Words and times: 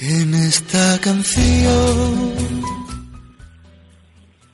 que 0.00 0.22
en 0.22 0.32
esta 0.32 0.98
canción. 1.02 2.62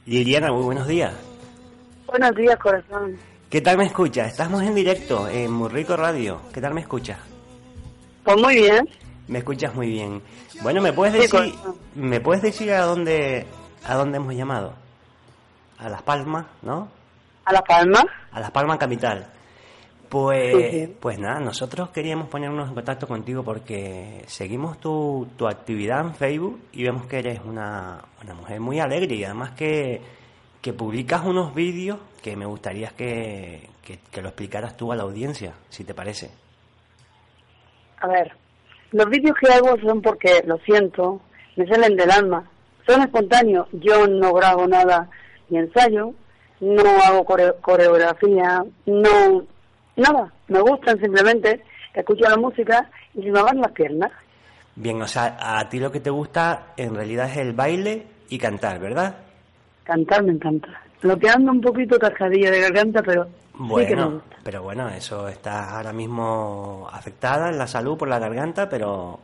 Liliana, 0.06 0.50
muy 0.50 0.64
buenos 0.64 0.88
días. 0.88 1.14
Buenos 2.06 2.34
días, 2.34 2.56
corazón. 2.58 3.16
¿Qué 3.48 3.60
tal 3.60 3.78
me 3.78 3.84
escuchas? 3.84 4.26
Estamos 4.26 4.64
en 4.64 4.74
directo 4.74 5.28
en 5.28 5.52
Muy 5.52 5.68
Rico 5.68 5.96
Radio. 5.96 6.40
¿Qué 6.52 6.60
tal 6.60 6.74
me 6.74 6.80
escuchas? 6.80 7.18
Pues 8.24 8.36
muy 8.38 8.56
bien. 8.56 8.88
Me 9.28 9.38
escuchas 9.38 9.72
muy 9.72 9.86
bien. 9.86 10.20
Bueno, 10.62 10.80
¿me 10.82 10.92
puedes 10.92 11.14
decir. 11.14 11.54
¿me 11.94 12.20
puedes 12.20 12.42
decir 12.42 12.72
a 12.72 12.82
dónde, 12.82 13.46
a 13.84 13.94
dónde 13.94 14.16
hemos 14.16 14.34
llamado? 14.34 14.74
A 15.78 15.88
Las 15.88 16.02
Palmas, 16.02 16.46
¿no? 16.62 16.88
¿A 17.44 17.52
Las 17.52 17.62
Palmas? 17.62 18.04
A 18.32 18.40
Las 18.40 18.50
Palmas 18.50 18.78
capital. 18.78 19.28
Pues, 20.08 20.70
Sí, 20.72 20.94
pues 21.00 21.18
nada, 21.18 21.40
nosotros 21.40 21.90
queríamos 21.90 22.28
ponernos 22.28 22.68
en 22.68 22.74
contacto 22.74 23.06
contigo 23.08 23.42
porque 23.42 24.22
seguimos 24.26 24.78
tu, 24.78 25.26
tu 25.36 25.46
actividad 25.48 26.00
en 26.00 26.14
Facebook 26.14 26.60
y 26.72 26.84
vemos 26.84 27.06
que 27.06 27.18
eres 27.18 27.40
una, 27.44 28.02
una 28.22 28.34
mujer 28.34 28.60
muy 28.60 28.78
alegre 28.78 29.14
y 29.16 29.24
además 29.24 29.50
que, 29.52 30.00
que 30.62 30.72
publicas 30.72 31.24
unos 31.24 31.54
vídeos 31.54 31.98
que 32.22 32.36
me 32.36 32.46
gustaría 32.46 32.88
que, 32.90 33.68
que, 33.84 33.98
que 34.10 34.22
lo 34.22 34.28
explicaras 34.28 34.76
tú 34.76 34.92
a 34.92 34.96
la 34.96 35.02
audiencia, 35.02 35.54
si 35.70 35.84
te 35.84 35.94
parece. 35.94 36.30
A 38.00 38.06
ver, 38.08 38.32
los 38.92 39.06
vídeos 39.08 39.36
que 39.40 39.52
hago 39.52 39.76
son 39.80 40.00
porque, 40.02 40.42
lo 40.46 40.58
siento, 40.58 41.20
me 41.56 41.66
salen 41.66 41.96
del 41.96 42.10
alma. 42.10 42.44
Son 42.86 43.00
espontáneos. 43.02 43.66
Yo 43.72 44.06
no 44.06 44.32
grabo 44.32 44.66
nada 44.68 45.08
ni 45.48 45.58
ensayo, 45.58 46.12
no 46.60 46.82
hago 47.04 47.24
core- 47.24 47.54
coreografía, 47.60 48.62
no... 48.86 49.42
Nada. 49.96 50.30
Me 50.48 50.60
gustan 50.60 50.98
simplemente, 51.00 51.62
escucho 51.94 52.28
la 52.28 52.36
música 52.36 52.88
y 53.14 53.22
se 53.22 53.30
me 53.30 53.42
van 53.42 53.60
las 53.60 53.72
piernas. 53.72 54.10
Bien, 54.74 55.00
o 55.00 55.08
sea, 55.08 55.36
a 55.40 55.68
ti 55.68 55.78
lo 55.80 55.90
que 55.90 56.00
te 56.00 56.10
gusta 56.10 56.68
en 56.76 56.94
realidad 56.94 57.30
es 57.30 57.38
el 57.38 57.52
baile 57.54 58.06
y 58.28 58.38
cantar, 58.38 58.78
¿verdad? 58.78 59.16
Cantar 59.84 60.22
me 60.22 60.32
encanta. 60.32 60.68
Lo 61.02 61.18
que 61.18 61.28
ando 61.30 61.52
un 61.52 61.60
poquito 61.60 61.98
cascadilla 61.98 62.50
de 62.50 62.60
garganta, 62.60 63.02
pero 63.02 63.24
sí 63.24 63.30
que 63.52 63.62
me 63.62 63.68
Bueno, 63.68 64.10
gusta. 64.10 64.36
pero 64.44 64.62
bueno, 64.62 64.88
eso 64.88 65.28
está 65.28 65.76
ahora 65.76 65.92
mismo 65.92 66.88
afectada 66.92 67.48
en 67.48 67.58
la 67.58 67.66
salud 67.66 67.96
por 67.96 68.08
la 68.08 68.18
garganta, 68.18 68.68
pero 68.68 69.18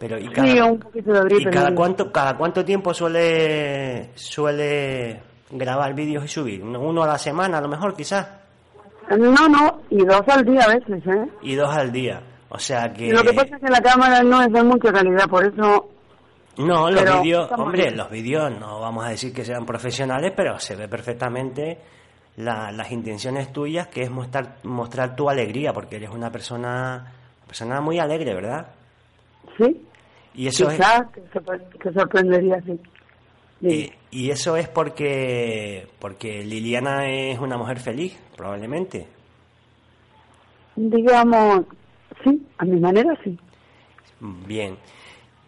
pero 0.00 0.16
y 0.18 0.28
cada, 0.28 0.46
Sí, 0.48 0.60
un 0.60 0.78
poquito 0.78 1.12
de 1.12 1.20
gripe. 1.24 1.50
y 1.50 1.52
cada 1.52 1.74
cuánto 1.74 2.10
cada 2.12 2.36
cuánto 2.36 2.64
tiempo 2.64 2.94
suele 2.94 4.10
suele 4.14 5.20
grabar 5.50 5.92
vídeos 5.94 6.24
y 6.24 6.28
subir 6.28 6.62
uno 6.62 7.02
a 7.02 7.06
la 7.06 7.18
semana 7.18 7.58
a 7.58 7.60
lo 7.60 7.68
mejor 7.68 7.94
quizás 7.96 8.26
No, 9.16 9.48
no, 9.48 9.80
y 9.90 10.04
dos 10.04 10.22
al 10.28 10.44
día 10.44 10.60
a 10.64 10.68
veces, 10.74 11.06
¿eh? 11.06 11.28
y 11.42 11.54
dos 11.54 11.74
al 11.74 11.90
día, 11.92 12.20
o 12.50 12.58
sea 12.58 12.92
que 12.92 13.10
lo 13.12 13.22
que 13.22 13.32
pasa 13.32 13.56
es 13.56 13.62
que 13.62 13.70
la 13.70 13.80
cámara 13.80 14.22
no 14.22 14.42
es 14.42 14.52
de 14.52 14.62
mucha 14.62 14.92
calidad, 14.92 15.26
por 15.28 15.44
eso 15.44 15.88
no 16.58 16.90
los 16.90 17.22
vídeos, 17.22 17.50
hombre, 17.56 17.82
bien. 17.84 17.96
los 17.96 18.10
vídeos 18.10 18.50
no 18.58 18.80
vamos 18.80 19.06
a 19.06 19.10
decir 19.10 19.32
que 19.32 19.44
sean 19.44 19.64
profesionales, 19.64 20.32
pero 20.36 20.58
se 20.58 20.76
ve 20.76 20.88
perfectamente 20.88 21.78
la- 22.36 22.70
las 22.72 22.90
intenciones 22.92 23.52
tuyas 23.52 23.86
que 23.88 24.02
es 24.02 24.10
mostrar 24.10 24.56
mostrar 24.64 25.16
tu 25.16 25.28
alegría 25.30 25.72
porque 25.72 25.96
eres 25.96 26.10
una 26.10 26.30
persona 26.30 27.12
persona 27.46 27.80
muy 27.80 27.98
alegre, 27.98 28.34
¿verdad? 28.34 28.66
sí, 29.56 29.84
Y 30.34 30.46
eso 30.48 30.68
es 30.70 30.76
quizás 30.76 31.00
sorpre- 31.32 31.78
que 31.80 31.92
sorprendería, 31.92 32.60
sí. 32.66 32.78
Sí. 33.60 33.92
y, 34.10 34.26
y 34.26 34.30
eso 34.30 34.56
es 34.56 34.68
porque 34.68 35.88
porque 35.98 36.44
Liliana 36.44 37.08
es 37.08 37.38
una 37.38 37.56
mujer 37.56 37.80
feliz, 37.80 38.18
probablemente. 38.36 39.06
Digamos, 40.76 41.64
sí, 42.22 42.46
a 42.58 42.64
mi 42.64 42.80
manera 42.80 43.18
sí. 43.24 43.36
Bien. 44.46 44.76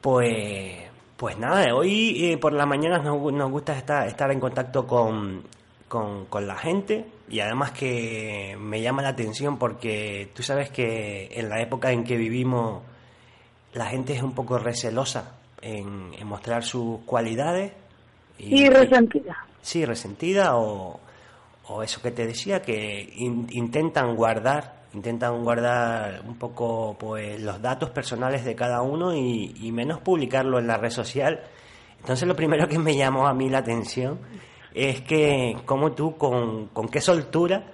Pues 0.01 0.91
pues 1.17 1.37
nada, 1.39 1.75
hoy 1.75 2.33
eh, 2.33 2.39
por 2.39 2.55
la 2.55 2.65
mañana 2.65 2.99
nos, 2.99 3.33
nos 3.33 3.51
gusta 3.51 3.77
estar, 3.77 4.09
estar 4.09 4.31
en 4.33 4.41
contacto 4.41 4.87
con, 4.87 5.43
con, 5.87 6.25
con 6.25 6.47
la 6.47 6.57
gente 6.57 7.05
y 7.29 7.41
además 7.41 7.73
que 7.73 8.57
me 8.59 8.81
llama 8.81 9.03
la 9.03 9.11
atención 9.11 9.59
porque 9.59 10.31
tú 10.35 10.43
sabes 10.43 10.71
que 10.71 11.29
en 11.33 11.51
la 11.51 11.61
época 11.61 11.93
en 11.93 12.05
que 12.05 12.17
vivimos 12.17 12.83
la 13.75 13.85
gente 13.87 14.15
es 14.15 14.23
un 14.23 14.33
poco 14.35 14.59
recelosa 14.59 15.35
en, 15.61 16.15
en 16.19 16.27
mostrar 16.27 16.65
sus 16.65 17.01
cualidades. 17.01 17.73
Y 18.41 18.69
resentida. 18.69 19.37
Sí, 19.63 19.85
resentida 19.85 20.57
o, 20.57 20.99
o 21.69 21.83
eso 21.83 22.01
que 22.03 22.11
te 22.11 22.27
decía, 22.27 22.63
que 22.63 23.13
in- 23.17 23.47
intentan 23.51 24.15
guardar, 24.17 24.85
intentan 24.95 25.43
guardar 25.45 26.23
un 26.27 26.37
poco 26.37 26.97
pues 26.99 27.41
los 27.43 27.61
datos 27.61 27.91
personales 27.91 28.45
de 28.45 28.55
cada 28.55 28.83
uno 28.83 29.15
y, 29.15 29.55
y 29.61 29.71
menos 29.73 30.01
publicarlo 30.01 30.59
en 30.59 30.67
la 30.67 30.77
red 30.79 30.91
social. 30.91 31.41
Entonces 32.01 32.27
lo 32.27 32.35
primero 32.35 32.67
que 32.67 32.79
me 32.79 32.97
llamó 32.97 33.27
a 33.27 33.35
mí 33.35 33.49
la 33.51 33.59
atención 33.59 34.19
es 34.75 35.01
que 35.03 35.57
como 35.67 35.93
tú 35.93 36.17
con, 36.17 36.69
con 36.69 36.89
qué 36.89 37.01
soltura 37.01 37.65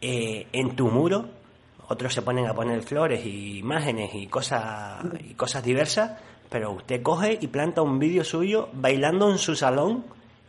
eh, 0.00 0.46
en 0.52 0.74
tu 0.74 0.88
muro 0.88 1.28
otros 1.88 2.14
se 2.14 2.22
ponen 2.22 2.46
a 2.46 2.54
poner 2.54 2.82
flores 2.82 3.24
y 3.24 3.58
imágenes 3.58 4.14
y 4.14 4.26
cosas 4.26 5.04
y 5.20 5.34
cosas 5.34 5.62
diversas 5.62 6.12
pero 6.52 6.70
usted 6.72 7.02
coge 7.02 7.38
y 7.40 7.46
planta 7.48 7.80
un 7.82 7.98
vídeo 7.98 8.22
suyo 8.22 8.68
bailando 8.74 9.30
en 9.30 9.38
su 9.38 9.56
salón 9.56 10.04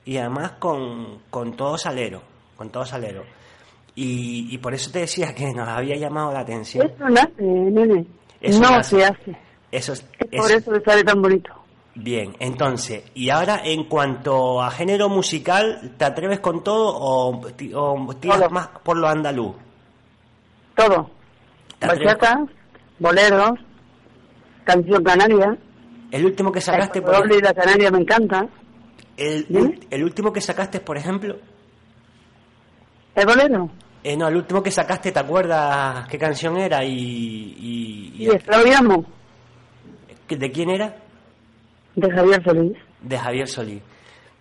y 0.06 0.18
además 0.18 0.52
con, 0.60 1.20
con 1.30 1.54
todo 1.54 1.78
salero 1.78 2.22
con 2.58 2.70
todo 2.70 2.86
salero 2.86 3.24
y, 3.96 4.54
y 4.54 4.58
por 4.58 4.74
eso 4.74 4.92
te 4.92 5.00
decía 5.00 5.34
que 5.34 5.52
nos 5.54 5.68
había 5.68 5.96
llamado 5.96 6.32
la 6.34 6.42
atención 6.42 6.86
Eso 6.94 7.10
nace, 7.10 7.42
nene. 7.42 8.06
Eso 8.42 8.60
no 8.60 8.72
nace. 8.72 8.98
se 8.98 9.06
hace. 9.06 9.38
eso 9.72 9.94
es, 9.94 10.06
Es 10.30 10.42
por 10.42 10.52
es- 10.52 10.58
eso 10.58 10.72
que 10.74 10.82
sale 10.82 11.04
tan 11.06 11.22
bonito. 11.22 11.54
bien 11.96 12.36
entonces 12.40 13.04
y 13.14 13.30
ahora 13.30 13.62
en 13.64 13.86
cuanto 13.86 14.62
a 14.62 14.70
género 14.72 15.08
musical 15.10 15.94
te 15.98 16.06
atreves 16.06 16.40
con 16.42 16.64
todo 16.64 16.96
o, 16.98 17.40
o 17.40 18.14
tiras 18.16 18.40
Todo. 18.40 18.50
más 18.50 18.68
por 18.84 18.98
lo 18.98 19.08
andaluz 19.08 19.56
Todo. 20.76 21.10
¿Te 21.80 21.86
atreves 21.86 22.16
Bachatas, 22.16 22.50
boleros, 23.00 23.52
canción 24.64 25.04
canaria. 25.04 25.58
El 26.14 26.26
último 26.26 26.52
que 26.52 26.62
sacaste 26.62 27.00
El 27.00 27.06
por 27.06 27.32
y 27.32 27.42
la 27.42 27.54
canaria 27.54 27.92
me 27.92 28.00
encanta. 28.00 28.48
el, 29.18 29.46
¿Dime? 29.50 29.80
el 29.90 30.04
último 30.04 30.32
que 30.32 30.40
sacaste 30.42 30.80
por 30.80 30.98
ejemplo 30.98 31.36
El 33.16 33.26
bolero. 33.26 33.70
Eh, 34.04 34.18
no, 34.18 34.28
el 34.28 34.36
último 34.36 34.62
que 34.62 34.72
sacaste, 34.72 35.12
¿te 35.12 35.20
acuerdas 35.20 36.08
qué 36.10 36.18
canción 36.18 36.58
era 36.58 36.84
y, 36.84 36.90
y- 36.94 38.14
y 38.18 38.24
Y 38.26 38.28
Esclaviamo, 38.30 39.06
de 40.30 40.52
quién 40.52 40.70
era? 40.72 40.96
de 41.96 42.12
Javier 42.12 42.44
Solís. 42.44 42.78
De 43.02 43.18
Javier 43.20 43.48
Solís. 43.48 43.82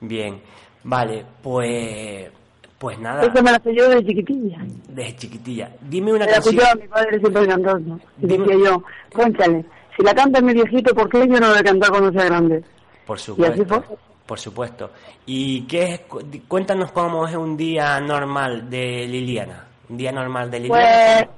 Bien, 0.00 0.40
vale, 0.84 1.24
pues 1.42 2.30
pues 2.78 2.98
nada, 2.98 3.22
Eso 3.22 3.40
me 3.42 3.52
la 3.52 3.60
sé 3.60 3.72
yo 3.76 3.88
de 3.88 4.04
chiquitilla. 4.04 4.58
desde 4.88 5.14
chiquitilla. 5.16 5.70
Dime 5.82 6.10
una 6.12 6.24
Me 6.24 6.26
la 6.26 6.32
canción. 6.32 6.54
escuchaba 6.56 6.80
mi 6.82 6.88
padre 6.88 7.18
siempre 7.20 7.46
cantando. 7.46 8.00
Y 8.20 8.26
Dime- 8.26 8.46
decía 8.46 8.64
yo, 8.70 8.82
conchale, 9.14 9.64
si 9.96 10.02
la 10.02 10.14
canta 10.14 10.40
mi 10.40 10.52
viejito, 10.54 10.94
¿por 10.94 11.08
qué 11.08 11.20
yo 11.20 11.34
no 11.34 11.40
la 11.40 11.48
voy 11.50 11.58
a 11.58 11.64
cantar 11.64 11.90
cuando 11.90 12.12
sea 12.12 12.24
grande? 12.26 12.62
Por 13.06 13.18
Y 13.18 13.20
así 13.20 13.58
supuesto. 13.60 13.98
Por 14.26 14.38
supuesto. 14.38 14.90
¿Y 15.26 15.62
qué 15.66 15.84
es? 15.94 16.00
Cuéntanos 16.48 16.92
cómo 16.92 17.26
es 17.26 17.34
un 17.34 17.56
día 17.56 18.00
normal 18.00 18.70
de 18.70 19.06
Liliana. 19.06 19.66
Un 19.88 19.96
día 19.96 20.12
normal 20.12 20.50
de 20.50 20.60
Pues, 20.68 20.80
Liliana. 20.80 21.28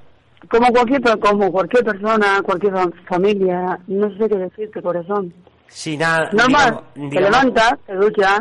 como 0.49 0.67
cualquier, 0.71 1.19
como 1.19 1.51
cualquier 1.51 1.83
persona, 1.83 2.41
cualquier 2.43 2.73
fam- 2.73 2.93
familia, 3.07 3.79
no 3.87 4.09
sé 4.17 4.29
qué 4.29 4.35
decirte, 4.37 4.81
corazón. 4.81 5.33
Sí, 5.67 5.97
nada. 5.97 6.29
Normal, 6.31 6.79
digamos- 6.93 7.11
te 7.13 7.21
levantas, 7.21 7.73
te 7.87 7.95
duchas, 7.95 8.39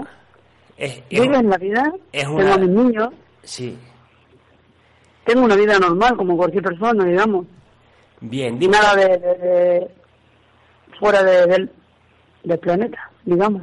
es- 0.77 1.03
es- 1.11 1.21
vives 1.21 1.43
la 1.45 1.57
vida, 1.57 1.93
es 2.13 2.23
tengo 2.25 2.37
una- 2.37 2.55
a 2.55 2.59
mis 2.59 2.69
niños, 2.71 3.09
Sí. 3.43 3.77
tengo 5.25 5.45
una 5.47 5.57
vida 5.57 5.79
normal 5.79 6.17
como 6.17 6.37
cualquier 6.37 6.63
persona, 6.63 7.05
digamos. 7.05 7.47
Bien, 8.21 8.59
dime. 8.59 8.77
Nada 8.77 8.95
de, 8.95 9.09
de- 9.19 9.19
de- 9.39 9.89
fuera 10.99 11.22
de- 11.22 11.47
del, 11.47 11.71
del 12.45 12.59
planeta, 12.59 13.10
digamos. 13.24 13.63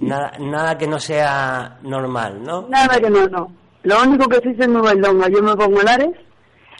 Nada, 0.00 0.32
nada 0.40 0.76
que 0.78 0.86
no 0.86 0.98
sea 0.98 1.78
normal, 1.82 2.42
¿no? 2.42 2.68
Nada 2.68 2.98
que 3.00 3.10
no, 3.10 3.26
no. 3.28 3.52
Lo 3.84 4.02
único 4.02 4.28
que 4.28 4.36
sí 4.40 4.54
es 4.58 4.68
mi 4.68 4.80
bailonga. 4.80 5.28
Yo 5.28 5.42
me 5.42 5.56
pongo 5.56 5.80
el 5.80 5.88
ares 5.88 6.10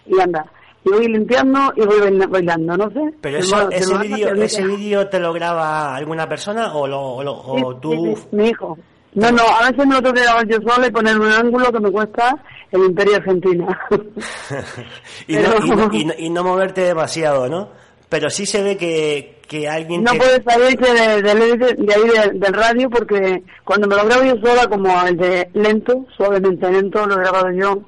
y 0.06 0.20
anda. 0.20 0.44
Y 0.84 0.90
voy 0.90 1.08
limpiando 1.08 1.72
y 1.76 1.80
voy 1.84 2.00
baila- 2.00 2.26
bailando, 2.28 2.76
no 2.76 2.90
sé. 2.90 3.14
Pero 3.20 3.38
eso, 3.38 3.70
ese 3.70 3.98
vídeo 3.98 4.32
ese 4.34 4.64
vídeo 4.66 5.08
te 5.08 5.18
lo 5.18 5.32
graba 5.32 5.94
alguna 5.94 6.28
persona 6.28 6.72
o, 6.74 6.86
lo, 6.86 7.00
o, 7.00 7.22
lo- 7.24 7.34
o 7.38 7.56
Sí, 7.74 7.78
tú 7.80 7.92
sí, 7.92 8.16
sí, 8.16 8.28
mi 8.32 8.48
hijo. 8.48 8.76
No, 9.14 9.32
no, 9.32 9.42
a 9.42 9.70
veces 9.70 9.86
me 9.86 9.94
lo 9.94 10.02
tengo 10.02 10.14
que 10.14 10.22
grabar 10.22 10.46
yo 10.46 10.58
sola 10.66 10.86
y 10.86 10.90
poner 10.90 11.18
un 11.18 11.32
ángulo 11.32 11.72
que 11.72 11.80
me 11.80 11.90
cuesta 11.90 12.36
el 12.70 12.84
Imperio 12.84 13.16
Argentina. 13.16 13.66
y, 15.26 15.36
no, 15.36 15.40
Pero- 15.50 15.64
y, 15.66 15.70
no, 15.70 15.88
y 15.92 16.04
no- 16.04 16.14
y 16.18 16.30
no 16.30 16.44
moverte 16.44 16.82
demasiado, 16.82 17.48
¿no? 17.48 17.70
Pero 18.08 18.30
sí 18.30 18.46
se 18.46 18.62
ve 18.62 18.76
que, 18.76 19.40
que 19.46 19.68
alguien 19.68 20.02
no 20.02 20.12
te- 20.12 20.18
puede 20.18 20.42
salirse 20.42 20.92
de, 20.94 21.22
de- 21.22 21.56
de- 21.56 21.74
de 21.74 21.94
ahí 21.94 22.08
de- 22.08 22.38
del 22.38 22.52
radio 22.54 22.88
porque 22.88 23.42
cuando 23.64 23.86
me 23.86 23.96
lo 23.96 24.06
grabo 24.06 24.24
yo 24.24 24.36
sola, 24.42 24.66
como 24.66 24.88
el 25.06 25.16
de 25.16 25.50
lento, 25.54 26.06
suavemente 26.16 26.70
lento, 26.70 27.06
lo 27.06 27.14
he 27.16 27.18
grabado 27.18 27.50
yo, 27.52 27.82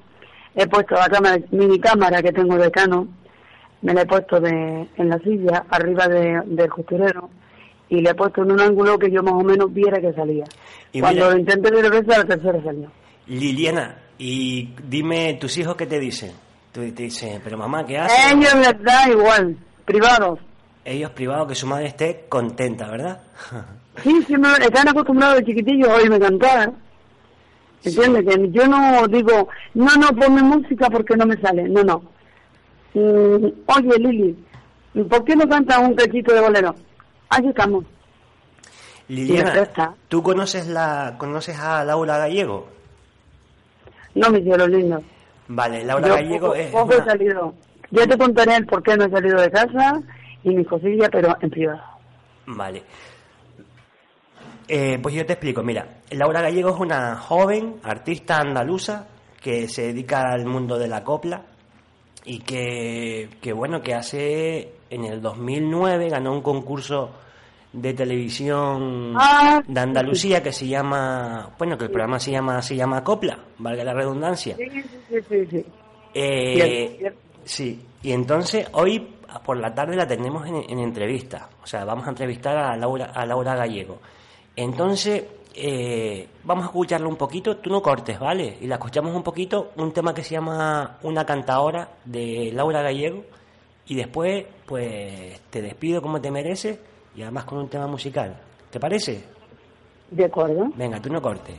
he 0.55 0.67
puesto 0.67 0.95
la 0.95 1.09
cámara, 1.09 1.39
mini 1.53 1.79
cámara 1.81 2.23
que 2.23 2.33
tengo 2.33 2.57
de 2.57 2.71
Canon, 2.71 3.09
me 3.83 3.95
la 3.95 4.03
he 4.03 4.07
puesto 4.07 4.39
de, 4.41 4.87
en 4.97 5.09
la 5.09 5.19
silla, 5.21 5.65
arriba 5.71 6.07
de, 6.07 6.41
del 6.45 6.69
costurero, 6.69 7.31
y 7.89 8.03
le 8.03 8.11
he 8.11 8.15
puesto 8.15 8.43
en 8.43 8.53
un 8.53 8.61
ángulo 8.61 8.99
que 8.99 9.11
yo 9.11 9.23
más 9.23 9.35
o 9.35 9.43
menos 9.43 9.73
viera 9.73 9.99
que 10.03 10.13
salía. 10.13 10.45
Y 10.93 11.01
Cuando 11.01 11.23
mira- 11.25 11.31
lo 11.35 11.39
intenté 11.41 11.71
de 11.71 11.89
veces, 11.89 12.07
la 12.09 12.25
tercera 12.27 12.63
salió. 12.63 12.91
Liliana, 13.27 13.97
y 14.19 14.75
dime, 14.87 15.39
¿tus 15.41 15.57
hijos 15.57 15.77
qué 15.77 15.87
te 15.87 15.99
dicen? 15.99 16.33
Tú 16.73 16.81
te 16.93 17.05
dicen, 17.05 17.41
pero 17.43 17.57
mamá, 17.57 17.87
¿qué 17.87 17.97
haces? 17.99 18.33
ellos 18.35 18.55
les 18.55 18.83
da 18.83 19.09
igual, 19.09 19.57
privados. 19.91 20.39
Ellos 20.85 21.11
privados 21.11 21.47
que 21.49 21.55
su 21.55 21.67
madre 21.67 21.87
esté 21.87 22.25
contenta, 22.29 22.89
¿verdad? 22.91 23.21
Sí, 24.05 24.23
sí, 24.27 24.37
me- 24.39 24.53
están 24.53 24.89
acostumbrados 24.89 25.39
de 25.39 25.45
chiquitillos 25.45 25.89
a 25.89 25.97
oírme 25.97 26.19
cantar. 26.19 26.73
¿Entiendes? 27.85 28.25
Que 28.25 28.51
yo 28.51 28.67
no 28.67 29.07
digo, 29.09 29.49
no, 29.75 29.95
no, 29.97 30.09
ponme 30.17 30.43
música 30.43 30.89
porque 30.89 31.17
no 31.17 31.27
me 31.27 31.37
sale. 31.41 31.69
No, 31.69 31.83
no. 31.83 32.03
Mm, 32.95 33.47
oye, 33.67 33.99
Lili, 33.99 34.45
¿por 35.09 35.25
qué 35.25 35.35
no 35.37 35.47
cantas 35.49 35.79
un 35.81 35.95
cachito 35.95 36.33
de 36.33 36.41
bolero? 36.41 36.75
Aquí 37.31 37.49
estamos. 37.49 37.85
Liliana. 39.09 39.69
¿tú 40.09 40.23
conoces 40.23 40.69
la 40.69 41.17
conoces 41.19 41.59
a 41.59 41.85
Laura 41.85 42.17
Gallego? 42.19 42.69
No, 44.15 44.31
mi 44.31 44.41
cielo 44.43 44.67
lindo. 44.69 45.03
Vale, 45.49 45.85
Laura 45.85 46.09
Yo 46.09 46.15
Gallego 46.15 46.47
poco, 46.47 46.55
es 46.55 46.71
poco 46.71 46.93
he 46.93 46.97
una- 46.97 47.05
Ya 47.91 48.07
te 48.07 48.17
contaré 48.19 48.57
el 48.57 48.67
por 48.67 48.83
qué 48.83 48.97
no 48.97 49.05
he 49.07 49.11
salido 49.11 49.41
de 49.41 49.51
casa 49.51 50.01
y 50.45 50.51
mis 50.51 50.67
cosillas, 50.67 51.09
pero 51.11 51.37
en 51.41 51.51
privado. 51.51 51.81
Vale. 52.47 52.83
Eh, 54.69 54.99
pues 55.03 55.15
yo 55.15 55.27
te 55.27 55.33
explico, 55.33 55.63
mira, 55.65 55.87
Laura 56.11 56.43
Gallego 56.43 56.71
es 56.71 56.81
una 56.81 57.17
joven 57.17 57.77
artista 57.83 58.39
andaluza 58.39 59.09
que 59.41 59.67
se 59.69 59.83
dedica 59.87 60.23
al 60.33 60.47
mundo 60.47 60.79
de 60.79 60.87
la 60.87 61.03
copla 61.03 61.43
y 62.25 62.39
que, 62.41 63.29
que 63.41 63.53
bueno, 63.53 63.83
que 63.83 63.95
hace 63.95 64.75
en 64.91 65.05
el 65.05 65.21
2009 65.21 66.09
ganó 66.11 66.33
un 66.33 66.43
concurso 66.43 67.11
de 67.73 67.95
televisión 67.95 69.15
Ah, 69.17 69.61
de 69.67 69.81
Andalucía 69.81 70.43
que 70.43 70.53
se 70.53 70.69
llama, 70.69 71.51
bueno, 71.59 71.77
que 71.79 71.85
el 71.85 71.91
programa 71.91 72.19
se 72.21 72.33
llama 72.33 72.61
se 72.63 72.77
llama 72.77 73.03
Copla, 73.03 73.39
valga 73.59 73.83
la 73.85 73.95
redundancia. 73.95 74.57
Sí, 74.57 74.69
sí, 74.71 74.83
sí, 75.09 75.17
sí. 75.29 75.47
sí. 75.51 75.67
Eh, 76.15 76.55
Cierto, 76.55 76.99
cierto. 76.99 77.30
Sí, 77.51 77.85
y 78.05 78.13
entonces 78.13 78.69
hoy 78.75 79.01
por 79.45 79.57
la 79.57 79.75
tarde 79.75 79.97
la 79.97 80.07
tenemos 80.07 80.47
en, 80.47 80.63
en 80.69 80.79
entrevista. 80.79 81.49
O 81.61 81.67
sea, 81.67 81.85
vamos 81.85 82.07
a 82.07 82.11
entrevistar 82.11 82.57
a 82.57 82.77
Laura, 82.77 83.07
a 83.07 83.27
Laura 83.27 83.57
Gallego. 83.57 83.99
Entonces, 84.55 85.25
eh, 85.53 86.29
vamos 86.45 86.63
a 86.63 86.67
escucharla 86.69 87.09
un 87.09 87.17
poquito. 87.17 87.57
Tú 87.57 87.69
no 87.69 87.83
cortes, 87.83 88.21
¿vale? 88.21 88.57
Y 88.61 88.69
la 88.69 88.77
escuchamos 88.77 89.17
un 89.17 89.25
poquito. 89.25 89.73
Un 89.79 89.93
tema 89.93 90.15
que 90.15 90.23
se 90.23 90.37
llama 90.37 90.99
Una 91.03 91.27
cantadora 91.27 91.89
de 92.05 92.53
Laura 92.53 92.83
Gallego. 92.83 93.25
Y 93.89 93.97
después, 93.97 94.47
pues, 94.65 95.41
te 95.51 95.61
despido 95.61 96.01
como 96.01 96.21
te 96.21 96.31
mereces. 96.31 96.79
Y 97.17 97.23
además 97.23 97.47
con 97.47 97.59
un 97.59 97.69
tema 97.69 97.89
musical. 97.89 98.41
¿Te 98.71 98.79
parece? 98.79 99.25
De 100.09 100.25
acuerdo. 100.25 100.71
Venga, 100.77 101.01
tú 101.01 101.13
no 101.13 101.21
cortes. 101.21 101.57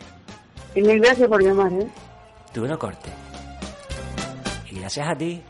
Y 0.74 0.82
mil 0.84 1.02
gracias 1.02 1.28
por 1.28 1.44
llamar, 1.44 1.74
¿eh? 1.74 1.88
Tú 2.54 2.66
no 2.66 2.80
cortes. 2.80 3.12
Y 4.72 4.80
gracias 4.80 5.10
a 5.10 5.16
ti. 5.16 5.42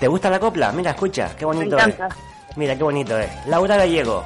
¿Te 0.00 0.08
gusta 0.08 0.30
la 0.30 0.40
copla? 0.40 0.72
Mira, 0.72 0.92
escucha, 0.92 1.36
qué 1.36 1.44
bonito 1.44 1.76
Me 1.76 1.82
es. 1.82 1.96
Mira, 2.56 2.74
qué 2.74 2.82
bonito 2.82 3.18
es. 3.18 3.30
Laura 3.46 3.76
Gallego. 3.76 4.24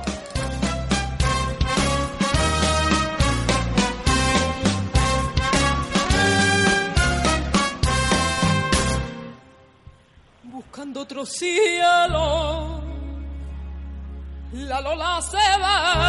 buscando 10.44 11.00
otro 11.00 11.26
cielo. 11.26 12.80
La 14.52 14.80
Lola 14.80 15.20
se 15.22 15.36
va. 15.60 16.03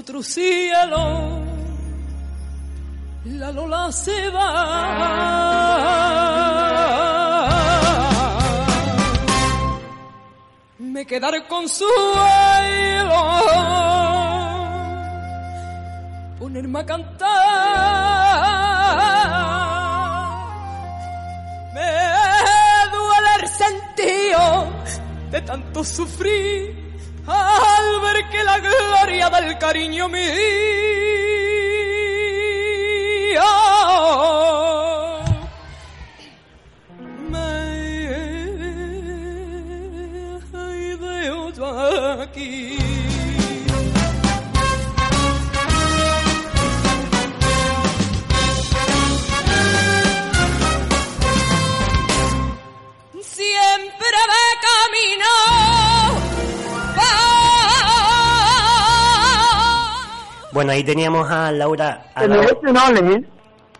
Otro 0.00 0.22
cielo. 0.22 1.42
La 3.26 3.52
Lola 3.52 3.92
se 3.92 4.30
va. 4.30 4.48
Me 10.78 11.04
quedaré 11.04 11.46
con 11.46 11.68
suelo 11.68 11.90
ponerme 16.38 16.78
a 16.80 16.86
cantar. 16.86 17.28
Me 21.74 21.90
duele 22.90 23.30
el 23.42 23.48
sentido 23.48 24.66
de 25.30 25.42
tanto 25.42 25.84
sufrir 25.84 26.89
al 27.26 28.00
ver 28.00 28.28
que 28.30 28.44
la 28.44 28.58
gloria 28.58 29.30
del 29.30 29.58
cariño 29.58 30.08
mío 30.08 30.89
Bueno, 60.60 60.72
ahí 60.72 60.84
teníamos 60.84 61.30
a 61.30 61.50
Laura. 61.52 62.10
a 62.14 62.26
Laura- 62.26 62.86
ole, 62.90 63.14
¿eh? 63.14 63.24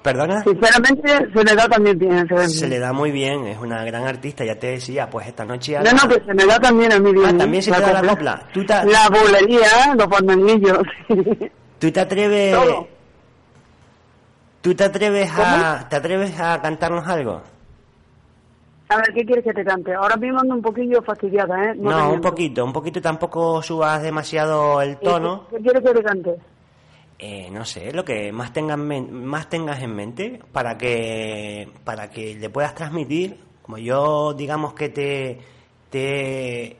¿Perdona? 0.00 0.42
Sinceramente, 0.42 1.30
se 1.30 1.44
le 1.44 1.54
da 1.54 1.68
también 1.68 1.98
bien. 1.98 2.26
Se, 2.48 2.66
le 2.66 2.78
da 2.78 2.94
muy 2.94 3.10
bien, 3.10 3.46
es 3.48 3.58
una 3.58 3.84
gran 3.84 4.04
artista, 4.04 4.46
ya 4.46 4.58
te 4.58 4.68
decía, 4.68 5.10
pues 5.10 5.26
esta 5.26 5.44
noche... 5.44 5.78
No, 5.78 5.92
no, 5.92 6.08
que 6.08 6.24
se 6.24 6.32
me 6.32 6.46
da 6.46 6.58
también 6.58 6.90
a 6.90 6.98
mí 6.98 7.12
bien. 7.12 7.26
Ah, 7.26 7.30
¿eh? 7.32 7.34
también 7.34 7.62
se 7.62 7.70
te 7.70 7.80
da 7.82 8.00
la 8.00 8.08
copla. 8.08 8.48
Tú 8.54 8.64
te, 8.64 8.72
La 8.86 9.10
bulería, 9.10 9.94
los 9.94 10.06
pandanguillos. 10.06 10.78
tú 11.78 11.92
te 11.92 12.00
atreves... 12.00 12.54
Todo. 12.54 12.88
¿Tú 14.62 14.74
te 14.74 14.84
atreves 14.84 15.30
a, 15.36 15.86
te 15.86 15.96
atreves 15.96 16.40
a 16.40 16.62
cantarnos 16.62 17.06
algo? 17.06 17.42
a 18.88 18.96
ver, 18.96 19.12
¿qué 19.14 19.26
quieres 19.26 19.44
que 19.44 19.52
te 19.52 19.64
cante? 19.64 19.92
Ahora 19.94 20.16
mismo 20.16 20.40
ando 20.40 20.54
un 20.54 20.62
poquillo 20.62 21.02
fastidiada, 21.02 21.62
¿eh? 21.62 21.74
No, 21.76 22.14
un 22.14 22.22
poquito, 22.22 22.64
un 22.64 22.72
poquito 22.72 23.02
tampoco 23.02 23.60
subas 23.60 24.02
demasiado 24.02 24.80
el 24.80 24.96
tono. 24.96 25.46
¿Qué, 25.50 25.58
qué 25.58 25.62
quieres 25.62 25.82
que 25.82 25.94
te 25.94 26.02
cante? 26.02 26.36
Eh, 27.22 27.50
no 27.50 27.66
sé, 27.66 27.92
lo 27.92 28.02
que 28.02 28.32
más 28.32 28.50
tengas, 28.54 28.78
más 28.78 29.50
tengas 29.50 29.82
en 29.82 29.94
mente 29.94 30.40
para 30.52 30.78
que, 30.78 31.68
para 31.84 32.08
que 32.08 32.34
le 32.34 32.48
puedas 32.48 32.74
transmitir, 32.74 33.38
como 33.60 33.76
yo 33.76 34.32
digamos 34.32 34.72
que 34.72 34.88
te, 34.88 35.38
te 35.90 36.78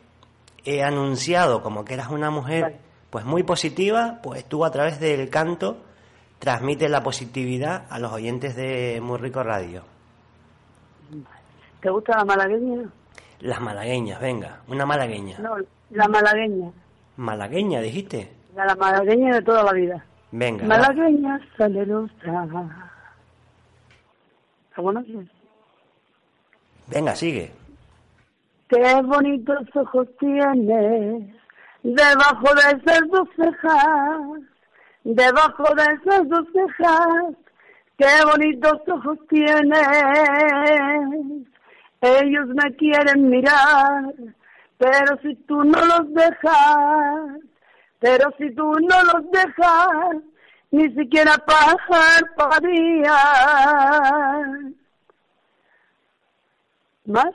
he 0.65 0.83
anunciado 0.83 1.63
como 1.63 1.85
que 1.85 1.93
eras 1.93 2.09
una 2.09 2.31
mujer 2.31 2.63
Vale. 2.63 2.77
pues 3.11 3.27
muy 3.27 3.43
positiva, 3.43 4.21
pues 4.23 4.47
tú 4.47 4.65
a 4.65 4.71
través 4.71 4.99
del 4.99 5.29
canto 5.29 5.77
transmites 6.39 6.91
la 6.91 7.03
positividad 7.03 7.85
a 7.91 7.99
los 7.99 8.11
oyentes 8.11 8.57
de 8.57 8.99
Muy 9.03 9.19
Rico 9.19 9.43
Radio. 9.43 9.83
¿Te 11.83 11.91
gusta 11.91 12.17
la 12.17 12.25
malagueña? 12.25 12.89
Las 13.41 13.61
malagueñas, 13.61 14.19
venga, 14.19 14.63
una 14.69 14.87
malagueña. 14.87 15.39
No, 15.39 15.57
la 15.91 16.09
malagueña. 16.09 16.71
Malagueña, 17.19 17.83
dijiste. 17.83 18.33
La, 18.55 18.65
la 18.65 18.75
malagueña 18.75 19.35
de 19.35 19.43
toda 19.43 19.63
la 19.65 19.73
vida. 19.73 20.07
Venga. 20.33 20.65
Malagueña 20.65 21.41
salerosa. 21.57 22.13
¿La 22.25 22.47
conoces? 24.77 25.29
Venga, 26.87 27.15
sigue. 27.15 27.53
Qué 28.69 29.03
bonitos 29.03 29.67
ojos 29.75 30.09
tienes 30.19 31.35
debajo 31.83 32.55
de 32.55 32.79
esas 32.79 33.01
dos 33.11 33.29
cejas, 33.37 34.21
debajo 35.05 35.75
de 35.75 35.83
esas 35.83 36.29
dos 36.29 36.47
cejas. 36.53 37.35
Qué 37.97 38.25
bonitos 38.25 38.81
ojos 38.89 39.19
tienes. 39.29 39.87
Ellos 42.01 42.47
me 42.49 42.75
quieren 42.77 43.29
mirar, 43.29 44.15
pero 44.79 45.19
si 45.23 45.35
tú 45.47 45.63
no 45.65 45.85
los 45.85 46.15
dejas, 46.15 47.41
pero 48.01 48.31
si 48.39 48.53
tú 48.55 48.73
no 48.81 49.03
los 49.05 49.31
dejas, 49.31 49.89
ni 50.73 50.93
siquiera 50.95 51.35
parpadear. 53.11 54.47
¿Más? 57.07 57.31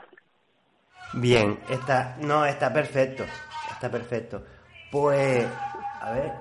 Bien, 1.14 1.60
está, 1.70 2.18
no, 2.22 2.46
está 2.46 2.72
perfecto, 2.74 3.24
está 3.72 3.90
perfecto. 3.90 4.44
Pues, 4.92 5.46
a 6.02 6.12
ver, 6.12 6.32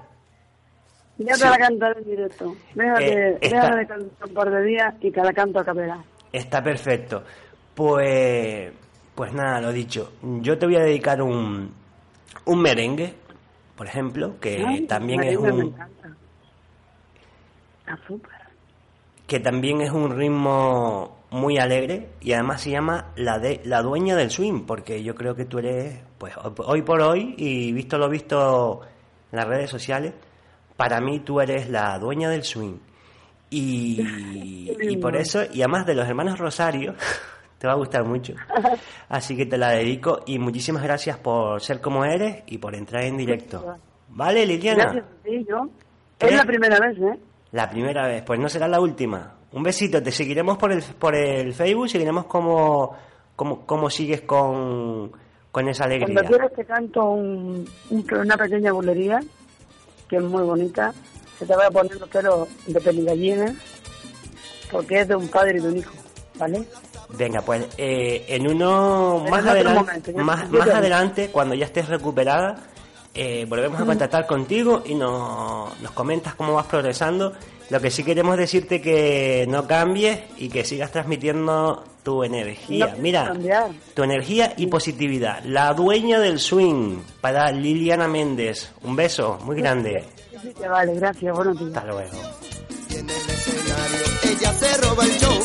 Ya 1.17 1.35
te 1.35 1.39
Sí. 1.39 1.45
la 1.45 1.57
cantaré 1.59 2.01
en 2.01 2.07
directo. 2.07 2.57
Déjate, 2.75 3.29
Eh, 3.29 3.39
está- 3.41 3.57
déjame 3.57 3.77
de 3.77 3.87
cantar 3.87 4.29
un 4.29 4.35
par 4.35 4.51
de 4.51 4.63
días 4.65 4.95
y 5.01 5.13
te 5.13 5.23
la 5.23 5.33
canto 5.33 5.61
a 5.61 5.65
capela. 5.65 6.03
Está 6.33 6.61
perfecto. 6.61 7.23
Pues, 7.73 8.73
pues 9.15 9.33
nada, 9.33 9.61
lo 9.61 9.71
dicho. 9.73 10.15
Yo 10.41 10.59
te 10.59 10.67
voy 10.67 10.75
a 10.75 10.81
dedicar 10.81 11.23
un, 11.23 11.73
un 12.47 12.61
merengue, 12.61 13.15
por 13.77 13.87
ejemplo, 13.87 14.39
que 14.41 14.65
Ay, 14.67 14.87
también 14.87 15.23
es 15.23 15.37
un, 15.37 15.75
que 19.27 19.41
también 19.41 19.81
es 19.81 19.91
un 19.91 20.17
ritmo 20.17 21.17
muy 21.31 21.59
alegre 21.59 22.11
y 22.21 22.33
además 22.33 22.63
se 22.63 22.71
llama 22.71 23.13
la 23.17 23.39
de 23.39 23.61
la 23.65 23.83
dueña 23.83 24.15
del 24.15 24.31
swing, 24.31 24.65
porque 24.67 25.03
yo 25.03 25.15
creo 25.15 25.35
que 25.35 25.45
tú 25.45 25.59
eres, 25.59 26.01
pues 26.19 26.35
hoy 26.59 26.83
por 26.83 27.01
hoy 27.01 27.35
y 27.37 27.73
visto 27.73 27.99
lo 27.99 28.09
visto 28.09 28.83
en 29.33 29.39
las 29.39 29.49
redes 29.49 29.71
sociales, 29.71 30.13
para 30.77 31.01
mí 31.01 31.21
tú 31.21 31.41
eres 31.41 31.69
la 31.69 31.99
dueña 31.99 32.31
del 32.31 32.45
swing. 32.45 32.77
Y, 33.51 34.01
y 34.81 34.97
por 34.99 35.17
eso, 35.17 35.43
y 35.53 35.63
además 35.63 35.87
de 35.87 35.95
los 35.95 36.07
hermanos 36.07 36.39
Rosario, 36.39 36.95
te 37.65 37.69
va 37.69 37.73
a 37.73 37.77
gustar 37.77 38.05
mucho. 38.05 38.35
Así 39.09 39.35
que 39.35 39.47
te 39.47 39.57
la 39.57 39.71
dedico 39.71 40.21
y 40.27 40.39
muchísimas 40.39 40.83
gracias 40.83 41.17
por 41.17 41.63
ser 41.63 41.81
como 41.81 42.05
eres 42.05 42.43
y 42.47 42.59
por 42.59 42.75
entrar 42.75 43.05
en 43.05 43.17
directo. 43.17 43.77
¿Vale, 44.11 44.45
Liliana? 44.45 44.85
Gracias 44.85 45.05
a 45.07 45.23
ti, 45.25 45.47
yo. 45.49 45.67
Es 46.19 46.37
la 46.37 46.45
primera 46.45 46.79
vez, 46.79 46.99
¿eh? 46.99 47.19
La 47.53 47.71
primera 47.71 48.07
vez, 48.07 48.23
pues 48.23 48.39
no 48.39 48.51
será 48.51 48.69
la 48.69 48.81
última. 48.83 49.33
Un 49.53 49.63
besito, 49.63 50.03
te 50.03 50.11
seguiremos 50.13 50.59
por 50.59 50.73
el, 50.73 50.83
por 50.83 51.15
el 51.15 51.55
Facebook, 51.55 51.89
seguiremos 51.89 52.27
cómo, 52.27 52.95
cómo, 53.35 53.65
cómo 53.65 53.89
sigues 53.89 54.21
con, 54.21 55.11
con 55.51 55.67
esa 55.67 55.85
alegría. 55.85 56.13
Cuando 56.13 56.29
quieras 56.29 56.53
te 56.55 56.65
canto 56.67 57.03
un, 57.13 57.67
un- 57.89 58.07
una 58.15 58.37
pequeña 58.37 58.73
bulería, 58.73 59.21
que 60.07 60.17
es 60.17 60.23
muy 60.23 60.43
bonita. 60.43 60.93
Se 61.39 61.47
te 61.47 61.57
va 61.57 61.69
a 61.69 61.71
poner 61.71 61.99
los 61.99 62.09
pelos 62.11 62.47
de 62.67 62.79
peligallina, 62.81 63.55
porque 64.71 65.01
es 65.01 65.09
de 65.09 65.17
un 65.17 65.29
padre 65.29 65.57
y 65.59 65.63
de 65.63 65.69
un 65.69 65.77
hijo, 65.79 65.95
¿vale? 66.39 66.67
Venga, 67.11 67.43
pues 67.43 67.67
eh, 67.79 68.25
en 68.29 68.49
uno 68.49 69.23
En 69.25 69.31
más, 69.31 69.47
adelante, 69.47 70.13
momento, 70.13 70.13
más, 70.59 70.69
adelante, 70.69 71.29
cuando 71.31 71.55
ya 71.55 71.67
estés 71.67 71.89
recuperada, 71.89 72.57
eh, 73.15 73.47
volvemos 73.49 73.81
a 73.81 73.85
contactar 73.85 74.27
contigo 74.27 74.83
y 74.85 74.95
nos, 74.95 75.81
nos 75.81 75.91
comentas 75.93 76.35
cómo 76.35 76.55
vas 76.55 76.67
progresando. 76.67 77.33
Lo 77.71 77.81
que 77.81 77.91
sí 77.91 78.05
queremos 78.05 78.37
decirte 78.37 78.81
que 78.83 79.47
no 79.49 79.67
cambies 79.67 80.21
y 80.37 80.49
que 80.49 80.65
sigas 80.65 80.91
transmitiendo 80.91 81.83
tu 82.03 82.23
energía. 82.23 82.89
No 82.89 82.99
Mira, 83.03 83.25
cambiar. 83.27 83.71
tu 83.95 84.03
energía 84.03 84.53
y 84.59 84.67
positividad. 84.67 85.43
La 85.45 85.73
dueña 85.73 86.19
del 86.21 86.39
swing 86.39 86.99
para 87.23 87.51
Liliana 87.51 88.07
Méndez. 88.07 88.71
Un 88.83 88.95
beso 88.97 89.39
muy 89.45 89.57
grande. 89.57 90.05
Sí, 90.43 90.53
que 90.53 90.69
vale, 90.69 90.95
gracias, 90.95 91.35
buenos 91.35 91.59
días. 91.59 91.75
Hasta 91.75 91.91
luego. 91.91 92.19
Ella 94.23 94.53
se 94.53 94.77
roba 94.83 95.05
el 95.05 95.11
show, 95.13 95.39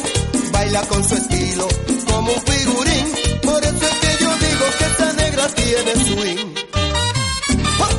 baila 0.59 0.81
con 0.89 1.01
su 1.07 1.15
estilo 1.15 1.67
como 2.05 2.33
un 2.33 2.41
figurín. 2.41 3.05
Por 3.41 3.63
eso 3.63 3.85
es 3.91 3.95
que 4.03 4.23
yo 4.23 4.29
digo 4.45 4.65
que 4.77 4.85
esta 4.91 5.13
negra 5.13 5.47
tiene 5.59 5.91
swing. 6.05 6.45
¡Ay! 7.85 7.95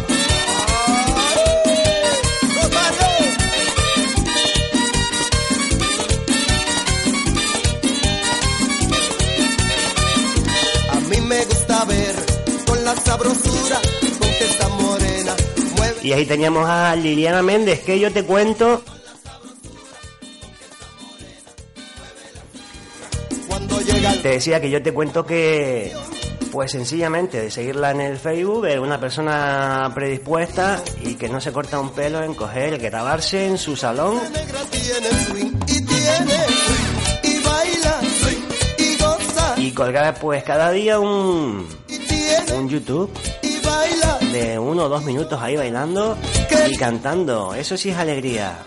¡Rosario! 2.57 3.09
A 10.93 11.00
mí 11.09 11.21
me 11.23 11.45
gusta 11.47 11.85
ver 11.87 12.14
con 12.67 12.85
la 12.85 12.95
sabrosura 12.97 13.81
con 14.19 14.29
que 14.38 14.45
esta 14.45 14.69
morena 14.69 15.35
mueve. 15.76 16.00
Y 16.02 16.12
ahí 16.12 16.26
teníamos 16.26 16.69
a 16.69 16.95
Liliana 16.95 17.43
Méndez, 17.43 17.81
que 17.81 17.99
yo 17.99 18.12
te 18.12 18.23
cuento 18.25 18.83
Te 24.23 24.29
decía 24.29 24.61
que 24.61 24.71
yo 24.71 24.83
te 24.83 24.93
cuento 24.93 25.25
que, 25.25 25.93
pues 26.53 26.73
sencillamente, 26.73 27.41
de 27.41 27.50
seguirla 27.50 27.91
en 27.93 28.03
el 28.03 28.19
Facebook, 28.19 28.67
es 28.67 28.79
una 28.79 29.00
persona 29.00 29.91
predispuesta 29.95 30.83
y 31.03 31.15
que 31.15 31.29
no 31.29 31.41
se 31.41 31.53
corta 31.53 31.81
un 31.81 31.91
pelo 31.91 32.23
en 32.23 32.35
coger, 32.35 32.79
grabarse 32.79 33.47
en 33.47 33.57
su 33.57 33.77
salón 33.77 34.21
y 39.57 39.73
colgar 39.73 40.19
pues 40.19 40.43
cada 40.43 40.71
día 40.71 40.99
un, 40.99 41.67
un 42.57 42.69
YouTube 42.69 43.11
de 44.33 44.59
uno 44.59 44.85
o 44.85 44.89
dos 44.89 45.05
minutos 45.05 45.41
ahí 45.41 45.57
bailando 45.57 46.17
y 46.69 46.77
cantando. 46.77 47.55
Eso 47.55 47.77
sí 47.77 47.91
es 47.91 47.97
alegría. 47.97 48.59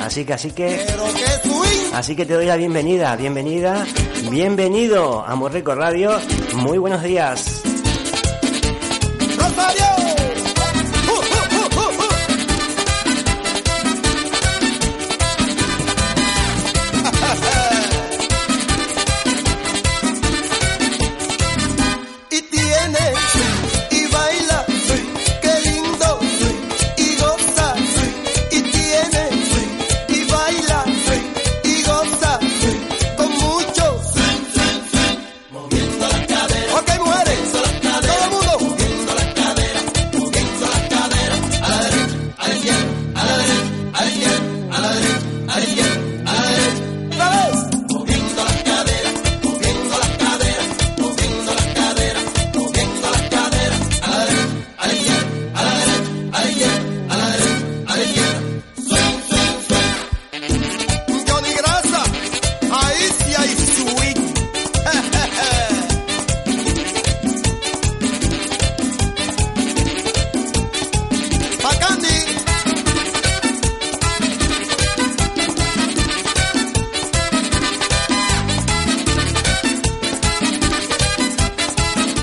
Así 0.00 0.24
que, 0.24 0.32
así 0.32 0.50
que, 0.50 0.86
así 1.92 2.16
que 2.16 2.26
te 2.26 2.34
doy 2.34 2.46
la 2.46 2.56
bienvenida, 2.56 3.14
bienvenida, 3.16 3.86
bienvenido 4.30 5.24
a 5.24 5.34
Muy 5.34 5.50
Rico 5.50 5.74
Radio. 5.74 6.18
Muy 6.54 6.78
buenos 6.78 7.02
días. 7.02 7.59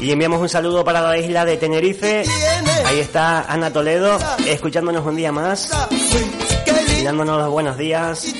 Y 0.07 0.11
enviamos 0.11 0.39
un 0.39 0.47
saludo 0.47 0.85
para 0.85 1.01
la 1.01 1.17
isla 1.17 1.43
de 1.43 1.57
Tenerife. 1.57 2.23
Ahí 2.85 2.99
está 3.01 3.41
Ana 3.41 3.73
Toledo, 3.73 4.17
escuchándonos 4.47 5.05
un 5.05 5.17
día 5.17 5.33
más 5.33 5.69
y 6.97 7.03
dándonos 7.03 7.37
los 7.39 7.49
buenos 7.49 7.77
días. 7.77 8.33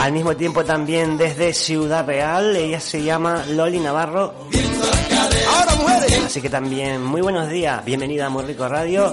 Al 0.00 0.12
mismo 0.12 0.36
tiempo 0.36 0.64
también 0.64 1.18
desde 1.18 1.52
Ciudad 1.52 2.06
Real, 2.06 2.54
ella 2.54 2.78
se 2.78 3.02
llama 3.02 3.44
Loli 3.48 3.80
Navarro. 3.80 4.34
Así 6.24 6.40
que 6.40 6.48
también 6.48 7.02
muy 7.02 7.20
buenos 7.20 7.48
días, 7.48 7.84
bienvenida 7.84 8.26
a 8.26 8.28
Muy 8.28 8.44
Rico 8.44 8.68
Radio 8.68 9.12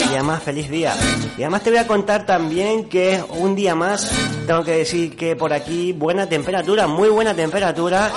y 0.00 0.14
además 0.14 0.42
feliz 0.42 0.68
día. 0.68 0.92
Y 1.38 1.42
además 1.42 1.62
te 1.62 1.70
voy 1.70 1.78
a 1.78 1.86
contar 1.86 2.26
también 2.26 2.88
que 2.88 3.22
un 3.28 3.54
día 3.54 3.76
más, 3.76 4.10
tengo 4.44 4.64
que 4.64 4.72
decir 4.72 5.14
que 5.14 5.36
por 5.36 5.52
aquí 5.52 5.92
buena 5.92 6.28
temperatura, 6.28 6.88
muy 6.88 7.10
buena 7.10 7.32
temperatura, 7.32 8.10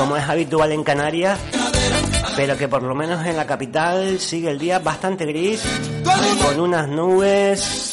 como 0.00 0.16
es 0.16 0.26
habitual 0.26 0.72
en 0.72 0.82
Canarias, 0.82 1.38
pero 2.34 2.56
que 2.56 2.68
por 2.68 2.82
lo 2.82 2.94
menos 2.94 3.26
en 3.26 3.36
la 3.36 3.46
capital 3.46 4.18
sigue 4.18 4.50
el 4.50 4.58
día 4.58 4.78
bastante 4.78 5.26
gris, 5.26 5.62
con 6.42 6.58
unas 6.58 6.88
nubes 6.88 7.92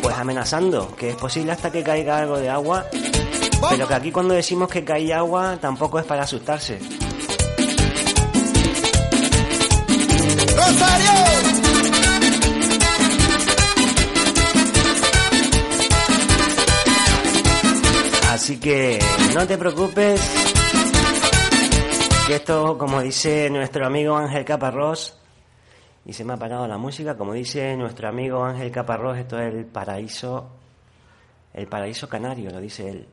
pues 0.00 0.14
amenazando, 0.16 0.94
que 0.94 1.10
es 1.10 1.16
posible 1.16 1.50
hasta 1.50 1.72
que 1.72 1.82
caiga 1.82 2.18
algo 2.18 2.38
de 2.38 2.50
agua, 2.50 2.86
pero 3.68 3.88
que 3.88 3.94
aquí 3.94 4.12
cuando 4.12 4.32
decimos 4.32 4.68
que 4.68 4.84
cae 4.84 5.12
agua 5.12 5.58
tampoco 5.60 5.98
es 5.98 6.04
para 6.04 6.22
asustarse. 6.22 6.78
Rosario. 10.54 11.14
Así 18.44 18.58
que 18.58 18.98
no 19.34 19.46
te 19.46 19.56
preocupes, 19.56 20.13
Que 22.26 22.36
esto, 22.36 22.78
como 22.78 23.02
dice 23.02 23.50
nuestro 23.50 23.84
amigo 23.84 24.16
Ángel 24.16 24.46
Caparrós, 24.46 25.20
y 26.06 26.14
se 26.14 26.24
me 26.24 26.32
ha 26.32 26.36
parado 26.38 26.66
la 26.66 26.78
música, 26.78 27.18
como 27.18 27.34
dice 27.34 27.76
nuestro 27.76 28.08
amigo 28.08 28.42
Ángel 28.42 28.70
Caparrós, 28.70 29.18
esto 29.18 29.38
es 29.38 29.52
el 29.52 29.66
paraíso, 29.66 30.48
el 31.52 31.66
paraíso 31.66 32.08
canario, 32.08 32.50
lo 32.50 32.60
dice 32.60 32.88
él. 32.88 33.06